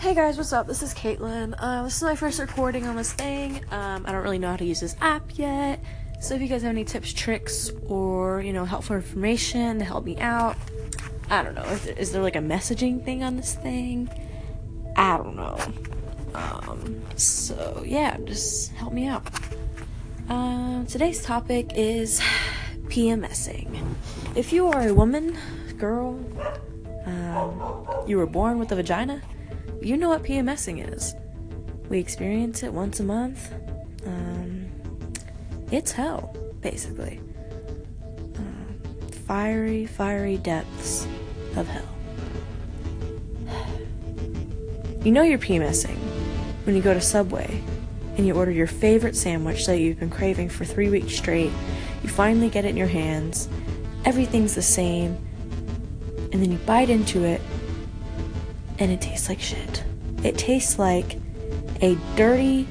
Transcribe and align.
Hey 0.00 0.14
guys, 0.14 0.38
what's 0.38 0.54
up? 0.54 0.66
This 0.66 0.82
is 0.82 0.94
Caitlin. 0.94 1.54
Uh, 1.58 1.82
this 1.82 1.98
is 1.98 2.02
my 2.02 2.16
first 2.16 2.38
recording 2.38 2.86
on 2.86 2.96
this 2.96 3.12
thing. 3.12 3.62
Um, 3.70 4.06
I 4.06 4.12
don't 4.12 4.22
really 4.22 4.38
know 4.38 4.48
how 4.48 4.56
to 4.56 4.64
use 4.64 4.80
this 4.80 4.96
app 5.02 5.36
yet. 5.36 5.78
So 6.22 6.34
if 6.34 6.40
you 6.40 6.48
guys 6.48 6.62
have 6.62 6.70
any 6.70 6.86
tips, 6.86 7.12
tricks, 7.12 7.70
or 7.86 8.40
you 8.40 8.54
know, 8.54 8.64
helpful 8.64 8.96
information 8.96 9.78
to 9.78 9.84
help 9.84 10.06
me 10.06 10.16
out, 10.16 10.56
I 11.28 11.42
don't 11.42 11.54
know. 11.54 11.64
Is 11.64 11.84
there, 11.84 11.98
is 11.98 12.12
there 12.12 12.22
like 12.22 12.34
a 12.34 12.40
messaging 12.40 13.04
thing 13.04 13.22
on 13.22 13.36
this 13.36 13.54
thing? 13.56 14.08
I 14.96 15.18
don't 15.18 15.36
know. 15.36 15.58
Um, 16.34 17.02
so 17.16 17.84
yeah, 17.86 18.16
just 18.24 18.72
help 18.72 18.94
me 18.94 19.06
out. 19.06 19.26
Um, 20.30 20.86
today's 20.86 21.22
topic 21.22 21.72
is 21.74 22.22
PMSing. 22.84 23.84
If 24.34 24.50
you 24.50 24.68
are 24.68 24.88
a 24.88 24.94
woman, 24.94 25.36
girl, 25.76 26.18
um, 27.04 28.06
you 28.06 28.16
were 28.16 28.24
born 28.24 28.58
with 28.58 28.72
a 28.72 28.76
vagina, 28.76 29.20
you 29.82 29.96
know 29.96 30.08
what 30.08 30.22
PMSing 30.22 30.92
is. 30.92 31.14
We 31.88 31.98
experience 31.98 32.62
it 32.62 32.72
once 32.72 33.00
a 33.00 33.02
month. 33.02 33.52
Um, 34.06 34.70
it's 35.70 35.92
hell, 35.92 36.36
basically. 36.60 37.20
Uh, 38.36 39.12
fiery, 39.26 39.86
fiery 39.86 40.36
depths 40.36 41.06
of 41.56 41.66
hell. 41.66 41.88
You 45.02 45.12
know 45.12 45.22
you're 45.22 45.38
PMSing 45.38 45.96
when 46.64 46.76
you 46.76 46.82
go 46.82 46.92
to 46.92 47.00
Subway 47.00 47.62
and 48.18 48.26
you 48.26 48.34
order 48.34 48.50
your 48.50 48.66
favorite 48.66 49.16
sandwich 49.16 49.64
that 49.64 49.78
you've 49.78 49.98
been 49.98 50.10
craving 50.10 50.50
for 50.50 50.66
three 50.66 50.90
weeks 50.90 51.16
straight. 51.16 51.50
You 52.02 52.10
finally 52.10 52.50
get 52.50 52.66
it 52.66 52.68
in 52.68 52.76
your 52.76 52.86
hands. 52.86 53.48
Everything's 54.04 54.54
the 54.54 54.60
same. 54.60 55.16
And 56.32 56.42
then 56.42 56.52
you 56.52 56.58
bite 56.58 56.90
into 56.90 57.24
it 57.24 57.40
and 58.80 58.90
it 58.90 59.00
tastes 59.00 59.28
like 59.28 59.38
shit. 59.40 59.84
It 60.24 60.36
tastes 60.38 60.78
like 60.78 61.18
a 61.82 61.96
dirty 62.16 62.66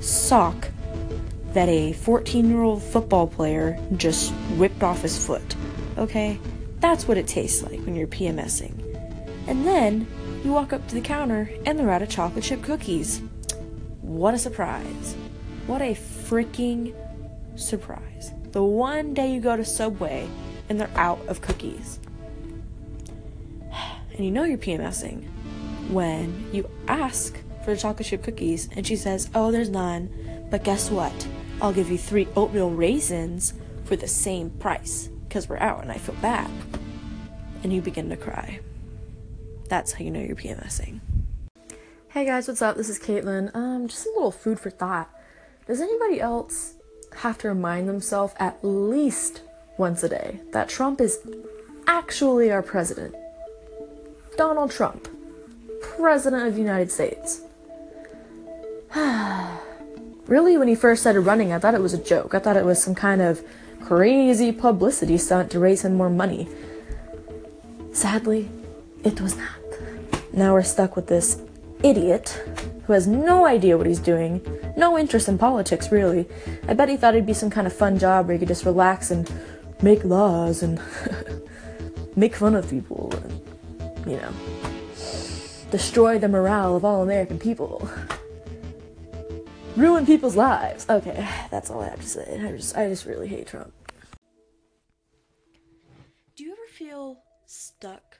sock 0.00 0.68
that 1.54 1.68
a 1.68 1.94
14 1.94 2.48
year 2.48 2.62
old 2.62 2.82
football 2.82 3.26
player 3.26 3.78
just 3.96 4.30
whipped 4.58 4.82
off 4.82 5.00
his 5.00 5.24
foot. 5.24 5.56
Okay? 5.96 6.38
That's 6.80 7.08
what 7.08 7.16
it 7.16 7.26
tastes 7.26 7.62
like 7.62 7.80
when 7.80 7.96
you're 7.96 8.06
PMSing. 8.06 8.82
And 9.48 9.66
then 9.66 10.06
you 10.44 10.52
walk 10.52 10.74
up 10.74 10.86
to 10.88 10.94
the 10.94 11.00
counter 11.00 11.50
and 11.64 11.78
they're 11.78 11.90
out 11.90 12.02
of 12.02 12.10
chocolate 12.10 12.44
chip 12.44 12.62
cookies. 12.62 13.22
What 14.02 14.34
a 14.34 14.38
surprise. 14.38 15.16
What 15.66 15.80
a 15.80 15.94
freaking 15.94 16.94
surprise. 17.56 18.32
The 18.52 18.62
one 18.62 19.14
day 19.14 19.32
you 19.32 19.40
go 19.40 19.56
to 19.56 19.64
Subway 19.64 20.28
and 20.68 20.78
they're 20.78 20.90
out 20.94 21.26
of 21.26 21.40
cookies. 21.40 21.98
And 24.16 24.24
you 24.24 24.30
know 24.30 24.44
you're 24.44 24.56
PMSing 24.56 25.28
when 25.90 26.48
you 26.52 26.68
ask 26.88 27.38
for 27.64 27.74
chocolate 27.76 28.06
chip 28.06 28.22
cookies 28.22 28.68
and 28.76 28.86
she 28.86 28.96
says, 28.96 29.30
Oh, 29.34 29.50
there's 29.50 29.68
none, 29.68 30.46
but 30.50 30.64
guess 30.64 30.90
what? 30.90 31.28
I'll 31.60 31.72
give 31.72 31.90
you 31.90 31.98
three 31.98 32.28
oatmeal 32.36 32.70
raisins 32.70 33.54
for 33.84 33.96
the 33.96 34.08
same 34.08 34.50
price 34.50 35.08
because 35.28 35.48
we're 35.48 35.58
out 35.58 35.82
and 35.82 35.90
I 35.90 35.98
feel 35.98 36.14
bad. 36.16 36.50
And 37.62 37.72
you 37.72 37.80
begin 37.80 38.10
to 38.10 38.16
cry. 38.16 38.60
That's 39.68 39.92
how 39.92 40.04
you 40.04 40.10
know 40.10 40.20
you're 40.20 40.36
PMSing. 40.36 41.00
Hey 42.08 42.24
guys, 42.24 42.48
what's 42.48 42.62
up? 42.62 42.76
This 42.76 42.88
is 42.88 42.98
Caitlin. 42.98 43.54
Um, 43.54 43.88
just 43.88 44.06
a 44.06 44.10
little 44.10 44.30
food 44.30 44.60
for 44.60 44.70
thought. 44.70 45.10
Does 45.66 45.80
anybody 45.80 46.20
else 46.20 46.74
have 47.16 47.38
to 47.38 47.48
remind 47.48 47.88
themselves 47.88 48.34
at 48.38 48.58
least 48.62 49.42
once 49.78 50.02
a 50.02 50.08
day 50.08 50.40
that 50.52 50.68
Trump 50.68 51.00
is 51.00 51.18
actually 51.86 52.50
our 52.50 52.62
president? 52.62 53.14
Donald 54.36 54.70
Trump, 54.70 55.08
President 55.98 56.46
of 56.46 56.54
the 56.54 56.60
United 56.60 56.90
States. 56.90 57.42
really, 60.26 60.56
when 60.56 60.68
he 60.68 60.74
first 60.74 61.02
started 61.02 61.20
running, 61.20 61.52
I 61.52 61.58
thought 61.58 61.74
it 61.74 61.80
was 61.80 61.94
a 61.94 62.02
joke. 62.02 62.34
I 62.34 62.38
thought 62.38 62.56
it 62.56 62.64
was 62.64 62.82
some 62.82 62.94
kind 62.94 63.22
of 63.22 63.44
crazy 63.82 64.52
publicity 64.52 65.18
stunt 65.18 65.50
to 65.52 65.58
raise 65.58 65.84
him 65.84 65.94
more 65.94 66.10
money. 66.10 66.48
Sadly, 67.92 68.48
it 69.04 69.20
was 69.20 69.36
not. 69.36 69.48
Now 70.32 70.52
we're 70.52 70.62
stuck 70.62 70.96
with 70.96 71.06
this 71.06 71.40
idiot 71.82 72.30
who 72.86 72.92
has 72.92 73.06
no 73.06 73.46
idea 73.46 73.76
what 73.76 73.86
he's 73.86 73.98
doing, 73.98 74.40
no 74.76 74.98
interest 74.98 75.28
in 75.28 75.38
politics, 75.38 75.90
really. 75.90 76.26
I 76.68 76.74
bet 76.74 76.88
he 76.88 76.96
thought 76.96 77.14
it'd 77.14 77.26
be 77.26 77.32
some 77.32 77.50
kind 77.50 77.66
of 77.66 77.72
fun 77.72 77.98
job 77.98 78.26
where 78.26 78.34
he 78.34 78.38
could 78.38 78.48
just 78.48 78.64
relax 78.64 79.10
and 79.10 79.30
make 79.82 80.04
laws 80.04 80.62
and 80.62 80.80
make 82.16 82.34
fun 82.34 82.54
of 82.54 82.68
people 82.68 83.12
and, 83.24 83.40
you 84.06 84.16
know, 84.16 84.32
destroy 85.70 86.18
the 86.18 86.28
morale 86.28 86.76
of 86.76 86.84
all 86.84 87.02
American 87.02 87.38
people. 87.38 87.88
Ruin 89.76 90.06
people's 90.06 90.36
lives. 90.36 90.86
Okay, 90.88 91.28
that's 91.50 91.70
all 91.70 91.82
I 91.82 91.90
have 91.90 92.00
to 92.00 92.08
say. 92.08 92.40
I 92.42 92.56
just, 92.56 92.76
I 92.76 92.88
just 92.88 93.04
really 93.04 93.28
hate 93.28 93.46
Trump. 93.46 93.72
Do 96.34 96.44
you 96.44 96.52
ever 96.52 96.66
feel 96.72 97.18
stuck? 97.46 98.18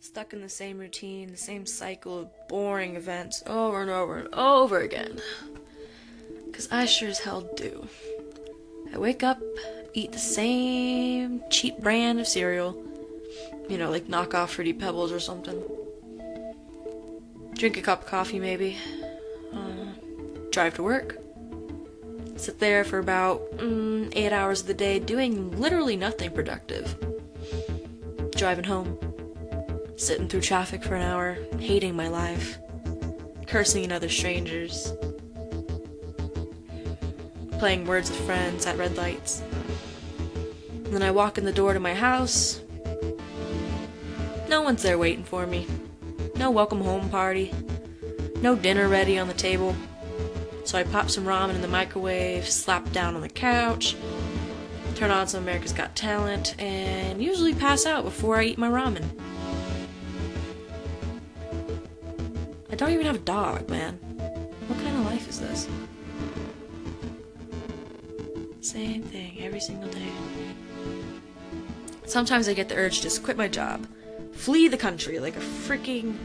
Stuck 0.00 0.32
in 0.32 0.40
the 0.40 0.48
same 0.48 0.78
routine, 0.78 1.30
the 1.30 1.36
same 1.36 1.64
cycle 1.64 2.18
of 2.18 2.48
boring 2.48 2.96
events 2.96 3.44
over 3.46 3.80
and 3.82 3.90
over 3.90 4.18
and 4.18 4.34
over 4.34 4.80
again? 4.80 5.20
Because 6.46 6.68
I 6.72 6.86
sure 6.86 7.08
as 7.08 7.20
hell 7.20 7.42
do. 7.56 7.86
I 8.92 8.98
wake 8.98 9.22
up, 9.22 9.40
eat 9.94 10.10
the 10.10 10.18
same 10.18 11.42
cheap 11.48 11.78
brand 11.78 12.18
of 12.18 12.26
cereal, 12.26 12.76
you 13.68 13.78
know, 13.78 13.90
like 13.90 14.08
knockoff 14.08 14.48
Fruity 14.48 14.72
Pebbles 14.72 15.12
or 15.12 15.20
something. 15.20 15.62
Drink 17.62 17.76
a 17.76 17.82
cup 17.82 18.00
of 18.00 18.06
coffee, 18.08 18.40
maybe. 18.40 18.76
Uh, 19.54 19.92
drive 20.50 20.74
to 20.74 20.82
work. 20.82 21.18
Sit 22.34 22.58
there 22.58 22.82
for 22.82 22.98
about 22.98 23.40
mm, 23.52 24.12
eight 24.16 24.32
hours 24.32 24.62
of 24.62 24.66
the 24.66 24.74
day 24.74 24.98
doing 24.98 25.56
literally 25.60 25.94
nothing 25.94 26.32
productive. 26.32 26.96
Driving 28.34 28.64
home. 28.64 28.98
Sitting 29.94 30.26
through 30.26 30.40
traffic 30.40 30.82
for 30.82 30.96
an 30.96 31.02
hour, 31.02 31.38
hating 31.60 31.94
my 31.94 32.08
life. 32.08 32.58
Cursing 33.46 33.84
at 33.84 33.92
other 33.92 34.08
strangers. 34.08 34.92
Playing 37.60 37.86
words 37.86 38.10
with 38.10 38.18
friends 38.26 38.66
at 38.66 38.76
red 38.76 38.96
lights. 38.96 39.40
And 40.74 40.86
then 40.86 41.04
I 41.04 41.12
walk 41.12 41.38
in 41.38 41.44
the 41.44 41.52
door 41.52 41.74
to 41.74 41.78
my 41.78 41.94
house. 41.94 42.60
No 44.48 44.62
one's 44.62 44.82
there 44.82 44.98
waiting 44.98 45.22
for 45.22 45.46
me. 45.46 45.68
No 46.42 46.50
welcome 46.50 46.80
home 46.80 47.08
party. 47.08 47.52
No 48.38 48.56
dinner 48.56 48.88
ready 48.88 49.16
on 49.16 49.28
the 49.28 49.32
table. 49.32 49.76
So 50.64 50.76
I 50.76 50.82
pop 50.82 51.08
some 51.08 51.24
ramen 51.24 51.54
in 51.54 51.62
the 51.62 51.68
microwave, 51.68 52.48
slap 52.48 52.90
down 52.90 53.14
on 53.14 53.20
the 53.20 53.28
couch, 53.28 53.94
turn 54.96 55.12
on 55.12 55.28
some 55.28 55.44
America's 55.44 55.72
Got 55.72 55.94
Talent, 55.94 56.60
and 56.60 57.22
usually 57.22 57.54
pass 57.54 57.86
out 57.86 58.02
before 58.02 58.38
I 58.38 58.42
eat 58.42 58.58
my 58.58 58.68
ramen. 58.68 59.04
I 62.72 62.74
don't 62.74 62.90
even 62.90 63.06
have 63.06 63.14
a 63.14 63.20
dog, 63.20 63.70
man. 63.70 63.94
What 64.66 64.80
kind 64.80 64.96
of 64.96 65.04
life 65.04 65.28
is 65.28 65.38
this? 65.38 65.68
Same 68.62 69.04
thing 69.04 69.36
every 69.38 69.60
single 69.60 69.90
day. 69.90 70.10
Sometimes 72.04 72.48
I 72.48 72.54
get 72.54 72.68
the 72.68 72.74
urge 72.74 72.96
to 72.96 73.02
just 73.02 73.22
quit 73.22 73.36
my 73.36 73.46
job, 73.46 73.86
flee 74.32 74.68
the 74.68 74.76
country 74.76 75.18
like 75.18 75.36
a 75.36 75.40
freaking. 75.40 76.16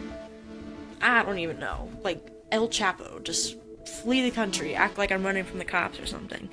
I 1.01 1.23
don't 1.23 1.39
even 1.39 1.59
know. 1.59 1.89
Like 2.03 2.25
El 2.51 2.67
Chapo. 2.67 3.23
Just 3.23 3.55
flee 3.85 4.21
the 4.21 4.35
country, 4.35 4.75
act 4.75 4.97
like 4.97 5.11
I'm 5.11 5.25
running 5.25 5.43
from 5.43 5.59
the 5.59 5.65
cops 5.65 5.99
or 5.99 6.05
something. 6.05 6.49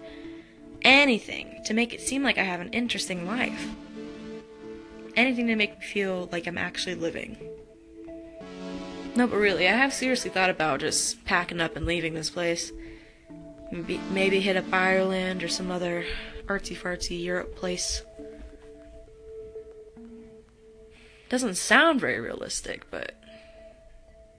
Anything 0.82 1.62
to 1.64 1.74
make 1.74 1.92
it 1.92 2.00
seem 2.00 2.22
like 2.22 2.38
I 2.38 2.44
have 2.44 2.60
an 2.60 2.70
interesting 2.70 3.26
life. 3.26 3.70
Anything 5.16 5.46
to 5.46 5.56
make 5.56 5.78
me 5.78 5.86
feel 5.86 6.28
like 6.32 6.46
I'm 6.46 6.58
actually 6.58 6.96
living. 6.96 7.38
No, 9.16 9.28
but 9.28 9.36
really, 9.36 9.68
I 9.68 9.72
have 9.72 9.94
seriously 9.94 10.30
thought 10.30 10.50
about 10.50 10.80
just 10.80 11.24
packing 11.24 11.60
up 11.60 11.76
and 11.76 11.86
leaving 11.86 12.14
this 12.14 12.30
place. 12.30 12.72
Maybe, 13.70 14.00
maybe 14.10 14.40
hit 14.40 14.56
up 14.56 14.72
Ireland 14.72 15.42
or 15.42 15.48
some 15.48 15.70
other 15.70 16.04
artsy 16.46 16.76
fartsy 16.76 17.22
Europe 17.22 17.54
place. 17.56 18.02
Doesn't 21.34 21.56
sound 21.56 22.00
very 22.00 22.20
realistic, 22.20 22.88
but 22.92 23.16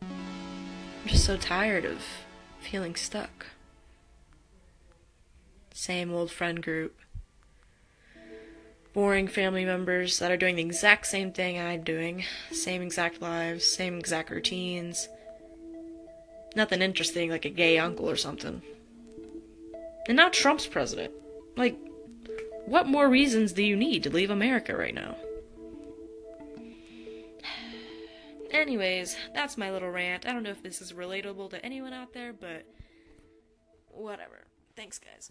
I'm 0.02 0.08
just 1.08 1.26
so 1.26 1.36
tired 1.36 1.84
of 1.84 2.02
feeling 2.62 2.96
stuck. 2.96 3.48
Same 5.74 6.14
old 6.14 6.32
friend 6.32 6.64
group. 6.64 6.98
Boring 8.94 9.28
family 9.28 9.66
members 9.66 10.20
that 10.20 10.32
are 10.32 10.38
doing 10.38 10.56
the 10.56 10.62
exact 10.62 11.08
same 11.08 11.34
thing 11.34 11.60
I'm 11.60 11.84
doing. 11.84 12.24
Same 12.54 12.82
exact 12.82 13.22
lives, 13.22 13.68
same 13.68 14.00
exact 14.00 14.30
routines. 14.30 15.10
Nothing 16.56 16.82
interesting 16.82 17.30
like 17.30 17.44
a 17.44 17.50
gay 17.50 17.78
uncle 17.78 18.10
or 18.10 18.16
something. 18.16 18.62
And 20.08 20.16
now 20.16 20.30
Trump's 20.30 20.66
president. 20.66 21.12
Like, 21.58 21.78
what 22.66 22.88
more 22.88 23.10
reasons 23.10 23.52
do 23.52 23.64
you 23.64 23.76
need 23.76 24.04
to 24.04 24.10
leave 24.10 24.30
America 24.30 24.78
right 24.78 24.96
now? 24.96 25.18
Anyways, 28.56 29.18
that's 29.34 29.58
my 29.58 29.70
little 29.70 29.90
rant. 29.90 30.26
I 30.26 30.32
don't 30.32 30.44
know 30.44 30.50
if 30.50 30.64
this 30.64 30.82
is 30.82 30.94
relatable 30.94 31.50
to 31.50 31.64
anyone 31.66 31.92
out 31.92 32.14
there, 32.14 32.32
but 32.32 32.66
whatever. 33.90 34.48
Thanks, 34.78 34.98
guys. 34.98 35.24